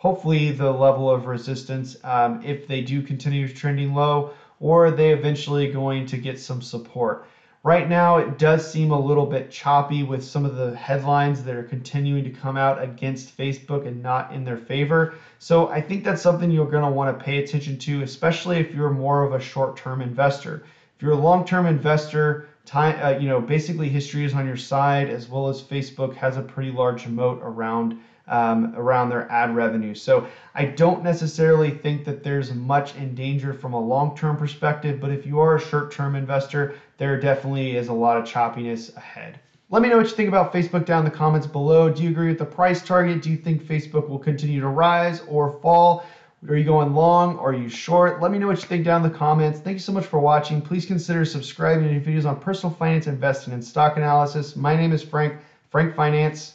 hopefully 0.00 0.50
the 0.50 0.72
level 0.72 1.10
of 1.10 1.26
resistance 1.26 1.94
um, 2.04 2.42
if 2.42 2.66
they 2.66 2.80
do 2.80 3.02
continue 3.02 3.46
trending 3.46 3.92
low, 3.92 4.30
or 4.58 4.86
are 4.86 4.90
they 4.90 5.10
eventually 5.10 5.70
going 5.70 6.06
to 6.06 6.16
get 6.16 6.40
some 6.40 6.62
support? 6.62 7.26
Right 7.62 7.86
now, 7.86 8.16
it 8.16 8.38
does 8.38 8.66
seem 8.72 8.92
a 8.92 8.98
little 8.98 9.26
bit 9.26 9.50
choppy 9.50 10.02
with 10.02 10.24
some 10.24 10.46
of 10.46 10.56
the 10.56 10.74
headlines 10.74 11.42
that 11.44 11.54
are 11.54 11.62
continuing 11.62 12.24
to 12.24 12.30
come 12.30 12.56
out 12.56 12.82
against 12.82 13.36
Facebook 13.36 13.86
and 13.86 14.02
not 14.02 14.32
in 14.32 14.42
their 14.42 14.56
favor. 14.56 15.12
So 15.38 15.68
I 15.68 15.82
think 15.82 16.02
that's 16.02 16.22
something 16.22 16.50
you're 16.50 16.70
going 16.70 16.82
to 16.82 16.88
want 16.88 17.18
to 17.18 17.22
pay 17.22 17.44
attention 17.44 17.76
to, 17.80 18.00
especially 18.00 18.56
if 18.56 18.74
you're 18.74 18.88
more 18.88 19.22
of 19.22 19.34
a 19.34 19.40
short 19.40 19.76
term 19.76 20.00
investor. 20.00 20.62
If 20.96 21.02
you're 21.02 21.12
a 21.12 21.16
long-term 21.16 21.66
investor, 21.66 22.48
time, 22.64 22.98
uh, 23.04 23.18
you 23.18 23.28
know, 23.28 23.42
basically 23.42 23.90
history 23.90 24.24
is 24.24 24.32
on 24.32 24.46
your 24.46 24.56
side, 24.56 25.10
as 25.10 25.28
well 25.28 25.50
as 25.50 25.60
Facebook 25.60 26.14
has 26.14 26.38
a 26.38 26.42
pretty 26.42 26.70
large 26.70 27.06
moat 27.06 27.40
around 27.42 27.98
um, 28.30 28.72
around 28.76 29.10
their 29.10 29.30
ad 29.30 29.54
revenue. 29.54 29.94
So 29.94 30.26
I 30.54 30.64
don't 30.64 31.02
necessarily 31.02 31.70
think 31.70 32.04
that 32.04 32.22
there's 32.22 32.54
much 32.54 32.94
in 32.94 33.14
danger 33.14 33.52
from 33.52 33.74
a 33.74 33.80
long-term 33.80 34.38
perspective, 34.38 35.00
but 35.00 35.10
if 35.10 35.26
you 35.26 35.40
are 35.40 35.56
a 35.56 35.60
short-term 35.60 36.14
investor, 36.14 36.74
there 36.96 37.20
definitely 37.20 37.76
is 37.76 37.88
a 37.88 37.92
lot 37.92 38.16
of 38.16 38.24
choppiness 38.24 38.96
ahead. 38.96 39.40
Let 39.68 39.82
me 39.82 39.88
know 39.88 39.98
what 39.98 40.06
you 40.06 40.16
think 40.16 40.28
about 40.28 40.52
Facebook 40.52 40.84
down 40.84 41.04
in 41.04 41.12
the 41.12 41.16
comments 41.16 41.46
below. 41.46 41.90
Do 41.90 42.02
you 42.02 42.10
agree 42.10 42.28
with 42.28 42.38
the 42.38 42.44
price 42.44 42.82
target? 42.82 43.22
Do 43.22 43.30
you 43.30 43.36
think 43.36 43.62
Facebook 43.62 44.08
will 44.08 44.18
continue 44.18 44.60
to 44.60 44.68
rise 44.68 45.20
or 45.28 45.58
fall? 45.60 46.04
Are 46.48 46.56
you 46.56 46.64
going 46.64 46.94
long? 46.94 47.36
Are 47.38 47.52
you 47.52 47.68
short? 47.68 48.20
Let 48.20 48.30
me 48.32 48.38
know 48.38 48.46
what 48.46 48.62
you 48.62 48.66
think 48.66 48.84
down 48.84 49.04
in 49.04 49.10
the 49.12 49.16
comments. 49.16 49.60
Thank 49.60 49.74
you 49.74 49.80
so 49.80 49.92
much 49.92 50.06
for 50.06 50.18
watching. 50.18 50.62
Please 50.62 50.86
consider 50.86 51.24
subscribing 51.24 51.88
to 51.88 52.10
videos 52.10 52.26
on 52.26 52.40
personal 52.40 52.74
finance, 52.74 53.06
investing, 53.06 53.52
and 53.52 53.62
stock 53.62 53.96
analysis. 53.96 54.56
My 54.56 54.74
name 54.74 54.92
is 54.92 55.02
Frank, 55.02 55.34
Frank 55.70 55.94
Finance, 55.94 56.54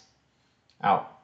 out. 0.81 1.14